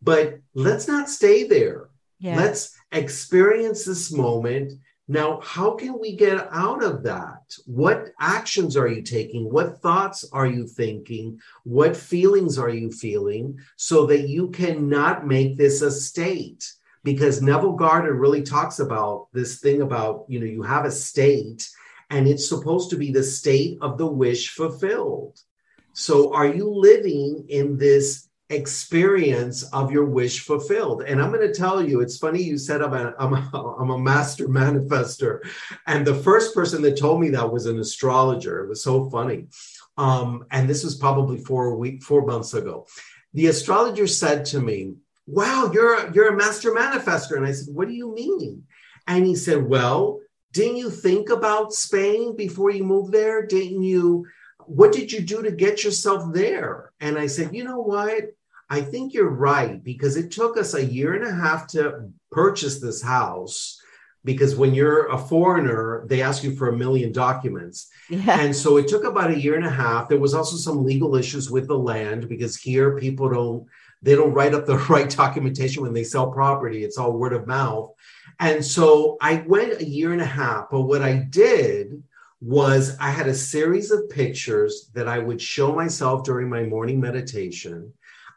[0.00, 1.90] But let's not stay there.
[2.18, 2.36] Yeah.
[2.36, 4.72] Let's experience this moment
[5.10, 7.42] now, how can we get out of that?
[7.66, 9.50] What actions are you taking?
[9.50, 11.40] What thoughts are you thinking?
[11.64, 16.72] What feelings are you feeling so that you cannot make this a state?
[17.02, 21.68] Because Neville Goddard really talks about this thing about, you know, you have a state
[22.10, 25.40] and it's supposed to be the state of the wish fulfilled.
[25.92, 31.02] So are you living in this experience of your wish fulfilled.
[31.02, 33.90] And I'm going to tell you, it's funny you said I'm a, I'm a, I'm
[33.90, 35.40] a master manifester.
[35.86, 38.64] And the first person that told me that was an astrologer.
[38.64, 39.46] It was so funny.
[39.96, 42.86] Um, and this was probably four week, four months ago.
[43.34, 44.94] The astrologer said to me,
[45.26, 47.36] wow, you're a, you're a master manifester.
[47.36, 48.64] And I said, what do you mean?
[49.06, 50.20] And he said, well,
[50.52, 53.46] didn't you think about Spain before you moved there?
[53.46, 54.26] Didn't you?
[54.66, 56.92] What did you do to get yourself there?
[57.00, 58.32] And I said, you know what?
[58.70, 62.80] I think you're right because it took us a year and a half to purchase
[62.80, 63.76] this house.
[64.22, 67.88] Because when you're a foreigner, they ask you for a million documents.
[68.10, 68.38] Yeah.
[68.38, 70.08] And so it took about a year and a half.
[70.08, 73.66] There was also some legal issues with the land because here people don't
[74.02, 76.84] they don't write up the right documentation when they sell property.
[76.84, 77.92] It's all word of mouth.
[78.38, 80.70] And so I went a year and a half.
[80.70, 82.02] But what I did
[82.40, 87.00] was I had a series of pictures that I would show myself during my morning
[87.00, 87.92] meditation.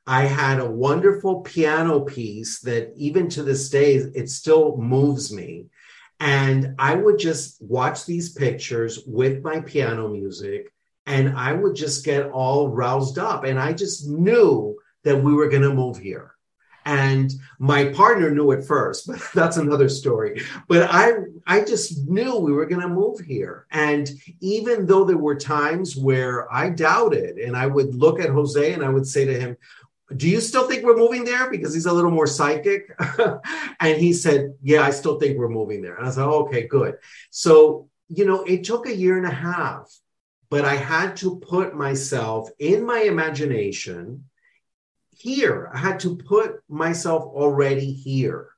[0.06, 5.68] I had a wonderful piano piece that even to this day, it still moves me.
[6.20, 10.74] And I would just watch these pictures with my piano music
[11.06, 13.44] and I would just get all roused up.
[13.44, 16.32] And I just knew that we were going to move here.
[16.86, 20.42] And my partner knew it first, but that's another story.
[20.68, 21.14] But I,
[21.48, 23.68] I just knew we were going to move here.
[23.72, 24.10] And
[24.42, 28.84] even though there were times where I doubted, and I would look at Jose and
[28.84, 29.58] I would say to him,
[30.18, 31.50] do you still think we're moving there?
[31.50, 32.90] Because he's a little more psychic.
[33.80, 35.96] and he said, Yeah, I still think we're moving there.
[35.96, 36.96] And I said, oh, Okay, good.
[37.30, 39.92] So, you know, it took a year and a half,
[40.50, 44.26] but I had to put myself in my imagination
[45.12, 45.70] here.
[45.74, 48.50] I had to put myself already here.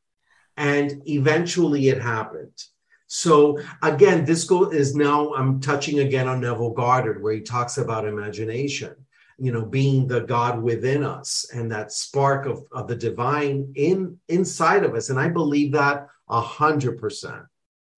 [0.58, 2.64] And eventually it happened.
[3.08, 7.78] So again, this goal is now I'm touching again on Neville Goddard, where he talks
[7.78, 9.05] about imagination
[9.38, 14.18] you know being the god within us and that spark of, of the divine in
[14.30, 15.10] inside of us.
[15.10, 17.44] And i believe that a hundred percent.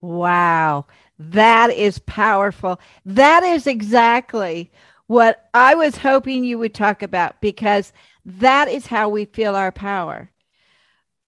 [0.01, 0.85] Wow.
[1.17, 2.79] That is powerful.
[3.05, 4.71] That is exactly
[5.07, 7.93] what i was hoping you would talk about because
[8.25, 10.29] that is how we feel our power.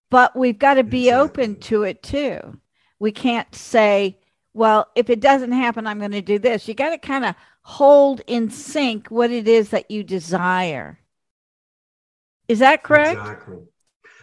[0.10, 1.24] But we've got to be exactly.
[1.24, 2.60] open to it too.
[3.00, 4.18] We can't say
[4.54, 6.68] well if it doesn't happen i'm going to do this.
[6.68, 11.00] You got to kind of hold in sync what it is that you desire.
[12.48, 13.20] Is that correct?
[13.20, 13.58] Exactly.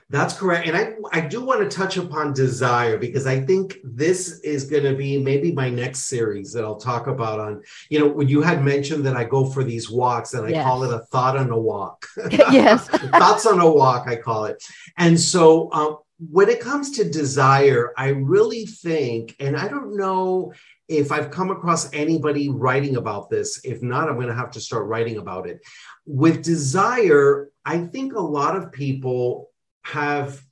[0.08, 0.68] That's correct.
[0.68, 4.84] And I, I do want to touch upon desire because I think this is going
[4.84, 8.40] to be maybe my next series that I'll talk about on, you know, when you
[8.40, 10.64] had mentioned that I go for these walks and I yes.
[10.64, 12.06] call it a thought on a walk.
[12.30, 12.86] yes.
[12.86, 14.62] Thoughts on a walk, I call it.
[14.96, 20.52] And so um, when it comes to desire, I really think, and I don't know
[20.88, 24.60] if I've come across anybody writing about this, if not, I'm going to have to
[24.60, 25.60] start writing about it.
[26.04, 29.50] With desire, I think a lot of people
[29.82, 30.42] have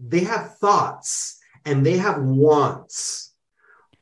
[0.00, 3.34] they have thoughts and they have wants.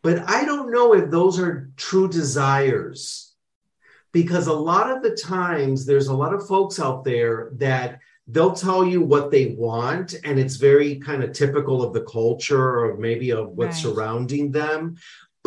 [0.02, 3.34] But I don't know if those are true desires
[4.12, 7.98] because a lot of the times there's a lot of folks out there that
[8.28, 12.80] they'll tell you what they want and it's very kind of typical of the culture
[12.80, 13.94] or maybe of what's right.
[13.94, 14.96] surrounding them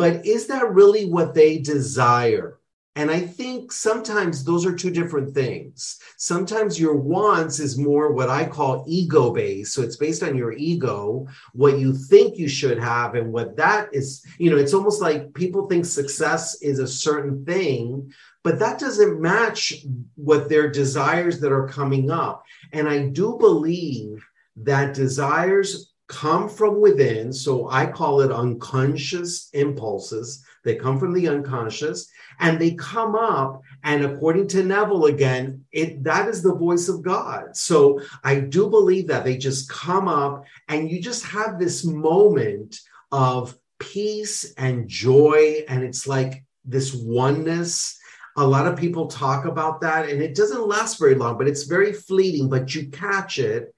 [0.00, 2.58] but is that really what they desire?
[2.96, 6.00] And I think sometimes those are two different things.
[6.16, 9.74] Sometimes your wants is more what I call ego based.
[9.74, 13.90] So it's based on your ego, what you think you should have, and what that
[13.92, 14.24] is.
[14.38, 18.10] You know, it's almost like people think success is a certain thing,
[18.42, 19.84] but that doesn't match
[20.14, 22.42] what their desires that are coming up.
[22.72, 24.26] And I do believe
[24.56, 27.32] that desires come from within.
[27.32, 30.44] So I call it unconscious impulses.
[30.64, 33.62] They come from the unconscious and they come up.
[33.84, 37.56] And according to Neville again, it that is the voice of God.
[37.56, 42.80] So I do believe that they just come up and you just have this moment
[43.12, 45.64] of peace and joy.
[45.68, 47.98] And it's like this oneness.
[48.36, 51.64] A lot of people talk about that and it doesn't last very long, but it's
[51.64, 53.72] very fleeting, but you catch it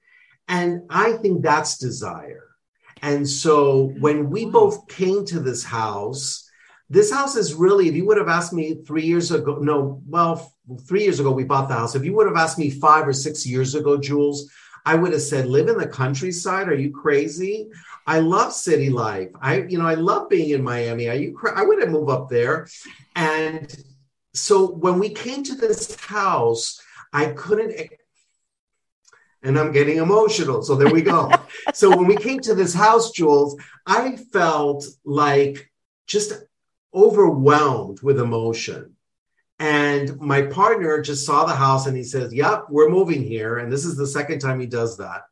[0.47, 2.49] and I think that's desire.
[3.01, 6.49] And so when we both came to this house,
[6.89, 10.53] this house is really, if you would have asked me three years ago, no, well,
[10.87, 11.95] three years ago we bought the house.
[11.95, 14.49] If you would have asked me five or six years ago, Jules,
[14.85, 16.67] I would have said, live in the countryside.
[16.67, 17.69] Are you crazy?
[18.05, 19.29] I love city life.
[19.41, 21.09] I, you know, I love being in Miami.
[21.09, 22.67] Are you, cra- I wouldn't move up there.
[23.15, 23.75] And
[24.33, 26.81] so when we came to this house,
[27.13, 27.91] I couldn't
[29.43, 30.63] and I'm getting emotional.
[30.63, 31.31] So there we go.
[31.73, 35.69] so when we came to this house, Jules, I felt like
[36.07, 36.33] just
[36.93, 38.95] overwhelmed with emotion.
[39.59, 43.59] And my partner just saw the house and he says, Yep, we're moving here.
[43.59, 45.23] And this is the second time he does that.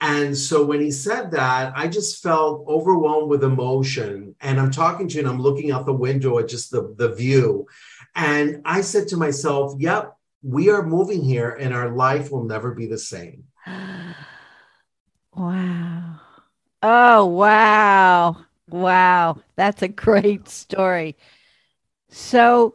[0.00, 4.34] And so when he said that, I just felt overwhelmed with emotion.
[4.40, 7.14] And I'm talking to you and I'm looking out the window at just the, the
[7.14, 7.66] view.
[8.14, 12.74] And I said to myself, Yep, we are moving here and our life will never
[12.74, 13.44] be the same.
[15.34, 16.20] Wow.
[16.82, 18.36] Oh, wow.
[18.68, 19.38] Wow.
[19.56, 21.16] That's a great story.
[22.10, 22.74] So,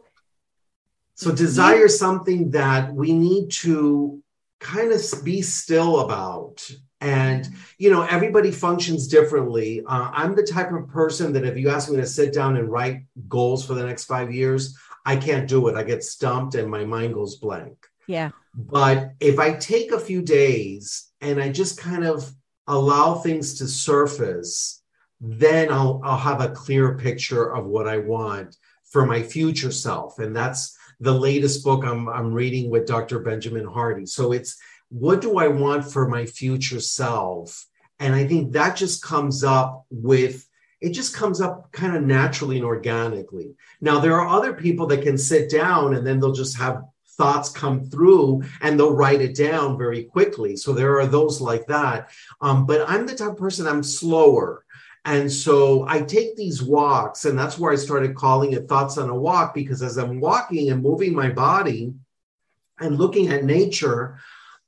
[1.14, 4.22] so desire you, something that we need to
[4.60, 6.68] kind of be still about.
[7.00, 9.84] And, you know, everybody functions differently.
[9.86, 12.68] Uh, I'm the type of person that if you ask me to sit down and
[12.68, 14.76] write goals for the next five years,
[15.06, 15.76] I can't do it.
[15.76, 17.86] I get stumped and my mind goes blank.
[18.08, 18.30] Yeah.
[18.58, 22.28] But if I take a few days and I just kind of
[22.66, 24.82] allow things to surface,
[25.20, 28.56] then I'll, I'll have a clear picture of what I want
[28.90, 30.18] for my future self.
[30.18, 33.20] And that's the latest book I'm, I'm reading with Dr.
[33.20, 34.06] Benjamin Hardy.
[34.06, 37.64] So it's what do I want for my future self?
[38.00, 40.44] And I think that just comes up with
[40.80, 43.54] it just comes up kind of naturally and organically.
[43.80, 46.82] Now, there are other people that can sit down and then they'll just have
[47.18, 50.56] thoughts come through and they'll write it down very quickly.
[50.56, 52.10] So there are those like that.
[52.40, 54.64] Um, but I'm the type of person I'm slower.
[55.04, 59.08] And so I take these walks, and that's where I started calling it Thoughts on
[59.08, 61.94] a Walk, because as I'm walking and moving my body
[62.78, 64.18] and looking at nature,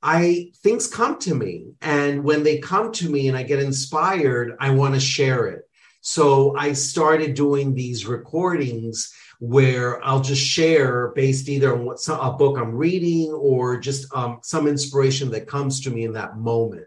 [0.01, 1.73] I things come to me.
[1.81, 5.69] And when they come to me and I get inspired, I want to share it.
[6.01, 12.31] So I started doing these recordings where I'll just share based either on what a
[12.31, 16.85] book I'm reading or just um, some inspiration that comes to me in that moment.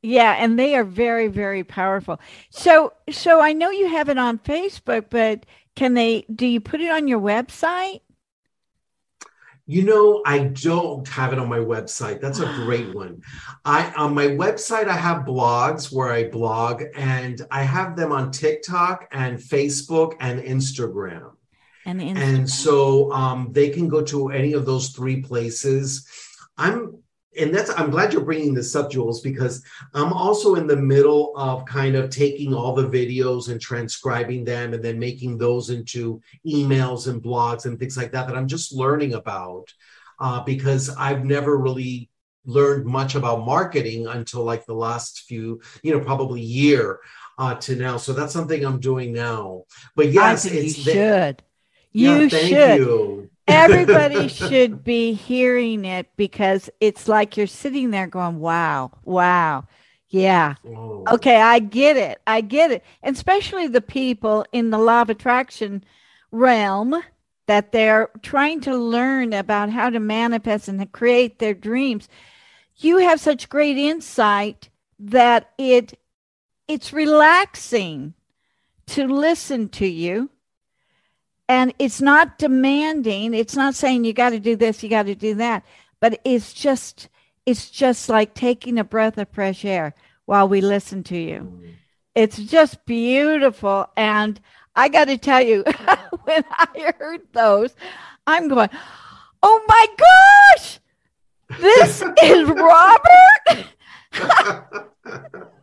[0.00, 2.20] Yeah, and they are very, very powerful.
[2.48, 5.44] So, so I know you have it on Facebook, but
[5.76, 6.24] can they?
[6.34, 8.00] Do you put it on your website?
[9.66, 12.22] You know, I don't have it on my website.
[12.22, 13.20] That's a great one.
[13.66, 18.30] I on my website I have blogs where I blog and I have them on
[18.30, 21.32] TikTok and Facebook and Instagram.
[22.16, 26.06] And, and so um, they can go to any of those three places.
[26.56, 26.98] I'm
[27.38, 29.62] and that's i'm glad you're bringing this up jules because
[29.94, 34.72] i'm also in the middle of kind of taking all the videos and transcribing them
[34.72, 38.72] and then making those into emails and blogs and things like that that i'm just
[38.72, 39.72] learning about
[40.20, 42.10] uh, because i've never really
[42.44, 46.98] learned much about marketing until like the last few you know probably year
[47.38, 47.96] uh, to now.
[47.96, 49.64] So that's something i'm doing now.
[49.94, 51.42] But yes it's you should
[51.98, 58.06] you yeah, should you Everybody should be hearing it because it's like you're sitting there
[58.06, 59.64] going, wow, wow.
[60.10, 60.54] Yeah.
[60.66, 61.04] Oh.
[61.10, 62.20] Okay, I get it.
[62.26, 62.84] I get it.
[63.02, 65.82] And especially the people in the law of attraction
[66.30, 67.02] realm
[67.46, 72.06] that they're trying to learn about how to manifest and create their dreams.
[72.76, 74.68] You have such great insight
[74.98, 75.98] that it
[76.66, 78.12] it's relaxing
[78.88, 80.28] to listen to you
[81.48, 85.14] and it's not demanding it's not saying you got to do this you got to
[85.14, 85.64] do that
[86.00, 87.08] but it's just
[87.46, 89.94] it's just like taking a breath of fresh air
[90.26, 91.62] while we listen to you.
[92.14, 94.38] It's just beautiful and
[94.76, 95.64] i got to tell you
[96.24, 97.74] when i heard those
[98.26, 98.68] i'm going
[99.42, 99.86] oh my
[100.56, 100.80] gosh!
[101.58, 103.66] This is robert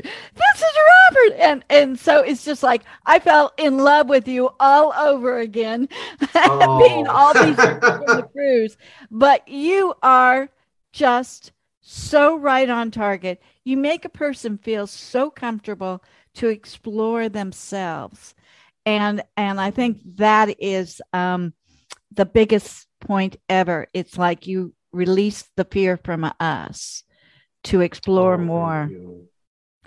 [0.00, 0.78] this is
[1.10, 1.38] Robert.
[1.38, 5.88] And and so it's just like I fell in love with you all over again,
[6.34, 6.78] oh.
[6.86, 8.76] being all these the cruise.
[9.10, 10.48] But you are
[10.92, 13.42] just so right on target.
[13.64, 16.02] You make a person feel so comfortable
[16.34, 18.34] to explore themselves.
[18.86, 21.52] And and I think that is um,
[22.10, 23.88] the biggest point ever.
[23.92, 27.04] It's like you release the fear from us
[27.64, 28.90] to explore oh, more.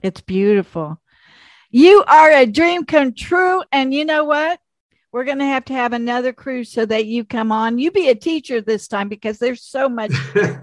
[0.05, 1.01] It's beautiful.
[1.71, 3.63] You are a dream come true.
[3.71, 4.59] And you know what?
[5.11, 7.79] We're going to have to have another cruise so that you come on.
[7.79, 10.11] You be a teacher this time because there's so much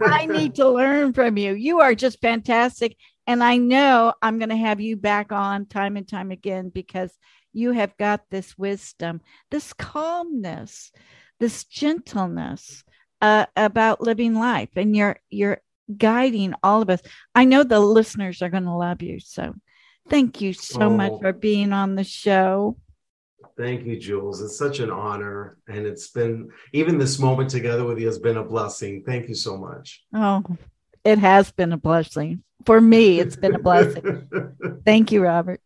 [0.01, 1.55] I need to learn from you.
[1.55, 2.97] You are just fantastic.
[3.26, 7.11] And I know I'm going to have you back on time and time again because
[7.53, 10.93] you have got this wisdom, this calmness,
[11.40, 12.84] this gentleness
[13.20, 14.70] uh, about living life.
[14.76, 15.61] And you're, you're
[15.97, 17.01] guiding all of us.
[17.35, 19.20] I know the listeners are going to love you.
[19.20, 19.55] So
[20.09, 22.76] thank you so oh, much for being on the show.
[23.57, 24.41] Thank you, Jules.
[24.41, 25.59] It's such an honor.
[25.68, 29.03] And it's been, even this moment together with you has been a blessing.
[29.05, 30.05] Thank you so much.
[30.14, 30.43] Oh,
[31.05, 32.43] it has been a blessing.
[32.64, 34.28] For me, it's been a blessing.
[34.85, 35.61] Thank you, Robert.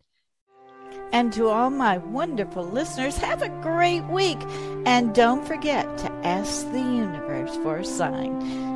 [1.12, 4.38] And to all my wonderful listeners, have a great week.
[4.86, 8.75] And don't forget to ask the universe for a sign.